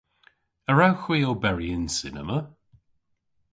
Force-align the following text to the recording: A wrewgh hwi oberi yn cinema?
A 0.69 0.71
wrewgh 0.73 1.03
hwi 1.05 1.19
oberi 1.31 1.69
yn 1.77 1.85
cinema? 1.97 2.39